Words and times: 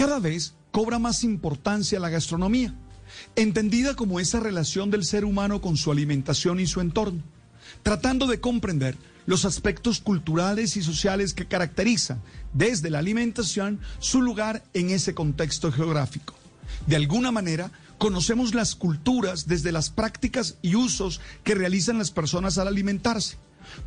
Cada 0.00 0.18
vez 0.18 0.54
cobra 0.70 0.98
más 0.98 1.24
importancia 1.24 2.00
la 2.00 2.08
gastronomía, 2.08 2.74
entendida 3.36 3.94
como 3.94 4.18
esa 4.18 4.40
relación 4.40 4.90
del 4.90 5.04
ser 5.04 5.26
humano 5.26 5.60
con 5.60 5.76
su 5.76 5.92
alimentación 5.92 6.58
y 6.58 6.66
su 6.66 6.80
entorno, 6.80 7.22
tratando 7.82 8.26
de 8.26 8.40
comprender 8.40 8.96
los 9.26 9.44
aspectos 9.44 10.00
culturales 10.00 10.78
y 10.78 10.82
sociales 10.82 11.34
que 11.34 11.44
caracterizan 11.44 12.22
desde 12.54 12.88
la 12.88 13.00
alimentación 13.00 13.78
su 13.98 14.22
lugar 14.22 14.64
en 14.72 14.88
ese 14.88 15.14
contexto 15.14 15.70
geográfico. 15.70 16.39
De 16.86 16.96
alguna 16.96 17.30
manera, 17.30 17.70
conocemos 17.98 18.54
las 18.54 18.74
culturas 18.74 19.46
desde 19.46 19.72
las 19.72 19.90
prácticas 19.90 20.56
y 20.62 20.74
usos 20.74 21.20
que 21.44 21.54
realizan 21.54 21.98
las 21.98 22.10
personas 22.10 22.58
al 22.58 22.68
alimentarse. 22.68 23.36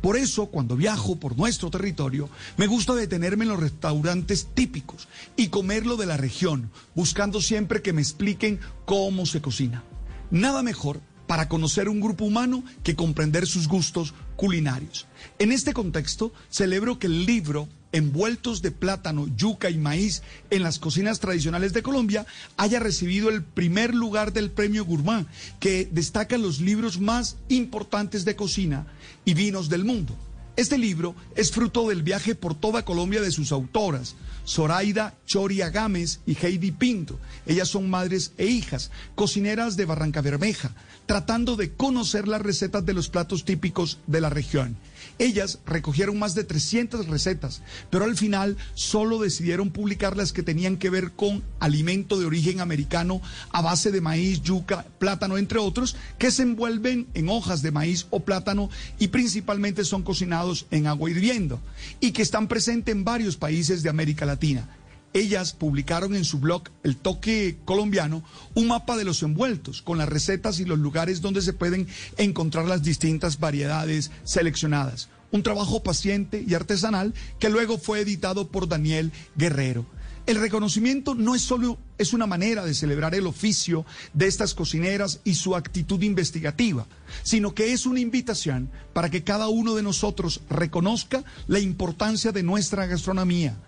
Por 0.00 0.16
eso, 0.16 0.46
cuando 0.46 0.76
viajo 0.76 1.16
por 1.16 1.36
nuestro 1.36 1.70
territorio, 1.70 2.28
me 2.56 2.66
gusta 2.66 2.94
detenerme 2.94 3.44
en 3.44 3.50
los 3.50 3.60
restaurantes 3.60 4.48
típicos 4.54 5.08
y 5.36 5.48
comerlo 5.48 5.96
de 5.96 6.06
la 6.06 6.16
región, 6.16 6.70
buscando 6.94 7.40
siempre 7.40 7.82
que 7.82 7.92
me 7.92 8.02
expliquen 8.02 8.60
cómo 8.84 9.26
se 9.26 9.40
cocina. 9.40 9.82
Nada 10.30 10.62
mejor 10.62 11.00
para 11.26 11.48
conocer 11.48 11.88
un 11.88 12.00
grupo 12.00 12.24
humano 12.24 12.62
que 12.82 12.96
comprender 12.96 13.46
sus 13.46 13.68
gustos 13.68 14.14
culinarios. 14.36 15.06
En 15.38 15.52
este 15.52 15.72
contexto, 15.72 16.32
celebro 16.50 16.98
que 16.98 17.06
el 17.06 17.24
libro 17.24 17.68
envueltos 17.94 18.60
de 18.60 18.72
plátano, 18.72 19.28
yuca 19.36 19.70
y 19.70 19.78
maíz 19.78 20.22
en 20.50 20.62
las 20.64 20.78
cocinas 20.80 21.20
tradicionales 21.20 21.72
de 21.72 21.82
Colombia 21.82 22.26
haya 22.56 22.80
recibido 22.80 23.28
el 23.30 23.44
primer 23.44 23.94
lugar 23.94 24.32
del 24.32 24.50
premio 24.50 24.84
Gourmand, 24.84 25.28
que 25.60 25.88
destaca 25.90 26.36
los 26.36 26.60
libros 26.60 26.98
más 26.98 27.36
importantes 27.48 28.24
de 28.24 28.34
cocina 28.34 28.86
y 29.24 29.34
vinos 29.34 29.68
del 29.68 29.84
mundo. 29.84 30.16
Este 30.56 30.78
libro 30.78 31.16
es 31.34 31.50
fruto 31.50 31.88
del 31.88 32.04
viaje 32.04 32.36
por 32.36 32.54
toda 32.54 32.84
Colombia 32.84 33.20
de 33.20 33.32
sus 33.32 33.50
autoras, 33.50 34.14
Zoraida 34.46 35.14
Choria 35.26 35.70
Gámez 35.70 36.20
y 36.26 36.36
Heidi 36.40 36.70
Pinto. 36.70 37.18
Ellas 37.44 37.68
son 37.68 37.90
madres 37.90 38.32
e 38.38 38.46
hijas, 38.46 38.92
cocineras 39.16 39.76
de 39.76 39.84
Barranca 39.84 40.20
Bermeja, 40.20 40.70
tratando 41.06 41.56
de 41.56 41.72
conocer 41.72 42.28
las 42.28 42.40
recetas 42.40 42.86
de 42.86 42.94
los 42.94 43.08
platos 43.08 43.44
típicos 43.44 43.98
de 44.06 44.20
la 44.20 44.30
región. 44.30 44.76
Ellas 45.18 45.60
recogieron 45.66 46.18
más 46.18 46.34
de 46.34 46.44
300 46.44 47.06
recetas, 47.06 47.62
pero 47.90 48.04
al 48.04 48.16
final 48.16 48.56
solo 48.74 49.18
decidieron 49.18 49.70
publicar 49.70 50.16
las 50.16 50.32
que 50.32 50.42
tenían 50.42 50.76
que 50.76 50.90
ver 50.90 51.12
con 51.12 51.44
alimento 51.60 52.18
de 52.18 52.26
origen 52.26 52.60
americano 52.60 53.20
a 53.50 53.62
base 53.62 53.92
de 53.92 54.00
maíz, 54.00 54.42
yuca, 54.42 54.86
plátano, 54.98 55.38
entre 55.38 55.58
otros, 55.58 55.96
que 56.18 56.30
se 56.30 56.42
envuelven 56.42 57.06
en 57.14 57.28
hojas 57.28 57.62
de 57.62 57.70
maíz 57.70 58.06
o 58.10 58.20
plátano 58.20 58.70
y 58.98 59.08
principalmente 59.08 59.84
son 59.84 60.02
cocinados 60.02 60.43
en 60.70 60.86
agua 60.86 61.10
hirviendo 61.10 61.60
y 62.00 62.12
que 62.12 62.22
están 62.22 62.48
presentes 62.48 62.94
en 62.94 63.04
varios 63.04 63.36
países 63.36 63.82
de 63.82 63.90
América 63.90 64.26
Latina. 64.26 64.68
Ellas 65.12 65.52
publicaron 65.52 66.16
en 66.16 66.24
su 66.24 66.40
blog 66.40 66.64
El 66.82 66.96
Toque 66.96 67.56
Colombiano 67.64 68.24
un 68.54 68.66
mapa 68.66 68.96
de 68.96 69.04
los 69.04 69.22
envueltos 69.22 69.80
con 69.80 69.96
las 69.96 70.08
recetas 70.08 70.58
y 70.58 70.64
los 70.64 70.78
lugares 70.78 71.20
donde 71.20 71.40
se 71.40 71.52
pueden 71.52 71.86
encontrar 72.18 72.66
las 72.66 72.82
distintas 72.82 73.38
variedades 73.38 74.10
seleccionadas. 74.24 75.08
Un 75.30 75.44
trabajo 75.44 75.82
paciente 75.84 76.44
y 76.46 76.54
artesanal 76.54 77.14
que 77.38 77.48
luego 77.48 77.78
fue 77.78 78.00
editado 78.00 78.48
por 78.48 78.68
Daniel 78.68 79.12
Guerrero. 79.36 79.86
El 80.26 80.40
reconocimiento 80.40 81.14
no 81.14 81.34
es 81.34 81.42
solo 81.42 81.78
es 81.98 82.12
una 82.14 82.26
manera 82.26 82.64
de 82.64 82.74
celebrar 82.74 83.14
el 83.14 83.26
oficio 83.26 83.84
de 84.14 84.26
estas 84.26 84.54
cocineras 84.54 85.20
y 85.24 85.34
su 85.34 85.54
actitud 85.54 86.00
investigativa, 86.02 86.86
sino 87.22 87.54
que 87.54 87.72
es 87.72 87.84
una 87.84 88.00
invitación 88.00 88.70
para 88.94 89.10
que 89.10 89.22
cada 89.22 89.48
uno 89.48 89.74
de 89.74 89.82
nosotros 89.82 90.40
reconozca 90.48 91.24
la 91.46 91.60
importancia 91.60 92.32
de 92.32 92.42
nuestra 92.42 92.86
gastronomía 92.86 93.58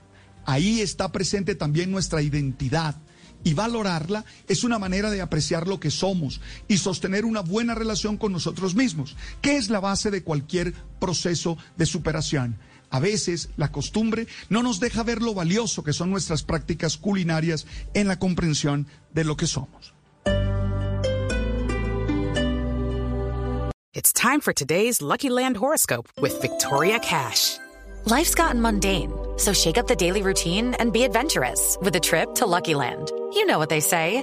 Ahí 0.47 0.81
está 0.81 1.11
presente 1.11 1.57
también 1.57 1.91
nuestra 1.91 2.23
identidad. 2.23 2.95
Y 3.45 3.55
valorarla 3.55 4.25
es 4.49 4.65
una 4.65 4.79
manera 4.79 5.11
de 5.11 5.21
apreciar 5.21 5.69
lo 5.69 5.79
que 5.79 5.91
somos 5.91 6.41
y 6.67 6.79
sostener 6.79 7.25
una 7.25 7.41
buena 7.43 7.75
relación 7.75 8.17
con 8.17 8.33
nosotros 8.33 8.75
mismos, 8.75 9.17
que 9.41 9.57
es 9.57 9.69
la 9.69 9.79
base 9.79 10.11
de 10.11 10.23
cualquier 10.23 10.73
proceso 10.99 11.59
de 11.77 11.87
superación. 11.87 12.59
A 12.91 13.01
veces 13.01 13.49
la 13.57 13.73
costumbre 13.73 14.27
no 14.49 14.63
nos 14.63 14.81
deja 14.81 15.03
ver 15.03 15.23
lo 15.23 15.35
valioso 15.35 15.83
que 15.83 15.93
son 15.93 16.11
nuestras 16.11 16.43
prácticas 16.43 16.97
culinarias 16.97 17.67
en 17.95 18.09
la 18.09 18.19
comprensión 18.19 18.87
de 19.13 19.25
lo 19.25 19.37
que 19.37 19.47
somos. 19.47 19.93
It's 23.97 24.13
time 24.13 24.41
for 24.43 24.53
today's 24.53 25.01
Lucky 25.01 25.31
Land 25.31 25.57
horoscope 25.57 26.09
with 26.21 26.39
Victoria 26.43 26.99
Cash. 26.99 27.59
Life's 28.05 28.35
gotten 28.35 28.61
mundane, 28.61 29.11
so 29.39 29.55
shake 29.55 29.79
up 29.79 29.89
the 29.89 29.97
daily 29.97 30.23
routine 30.23 30.75
and 30.75 30.93
be 30.93 31.03
adventurous 31.03 31.79
with 31.81 31.97
a 31.97 32.01
trip 32.01 32.35
to 32.35 32.47
Lucky 32.47 32.75
Land. 32.75 33.11
You 33.33 33.47
know 33.47 33.59
what 33.59 33.71
they 33.71 33.81
say. 33.81 34.23